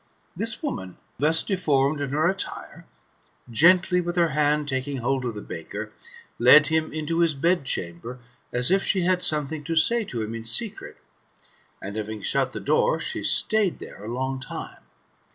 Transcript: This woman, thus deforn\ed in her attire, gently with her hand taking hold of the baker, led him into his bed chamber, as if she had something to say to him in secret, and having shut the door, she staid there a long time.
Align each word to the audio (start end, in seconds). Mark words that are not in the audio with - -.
This 0.35 0.63
woman, 0.63 0.97
thus 1.19 1.43
deforn\ed 1.43 2.01
in 2.05 2.09
her 2.09 2.27
attire, 2.27 2.87
gently 3.51 4.01
with 4.01 4.15
her 4.15 4.29
hand 4.29 4.67
taking 4.67 4.97
hold 4.97 5.23
of 5.25 5.35
the 5.35 5.43
baker, 5.43 5.91
led 6.39 6.65
him 6.65 6.91
into 6.91 7.19
his 7.19 7.35
bed 7.35 7.65
chamber, 7.65 8.19
as 8.51 8.71
if 8.71 8.83
she 8.83 9.01
had 9.01 9.21
something 9.21 9.63
to 9.65 9.75
say 9.75 10.03
to 10.05 10.23
him 10.23 10.33
in 10.33 10.43
secret, 10.45 10.97
and 11.79 11.95
having 11.95 12.23
shut 12.23 12.51
the 12.51 12.59
door, 12.59 12.99
she 12.99 13.21
staid 13.21 13.77
there 13.77 14.03
a 14.03 14.11
long 14.11 14.39
time. 14.39 14.81